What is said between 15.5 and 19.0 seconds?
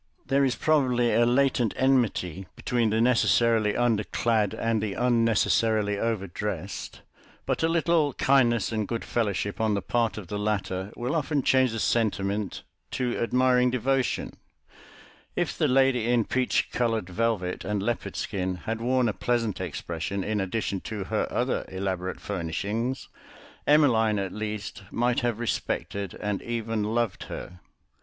the lady in peach coloured velvet and leopard skin had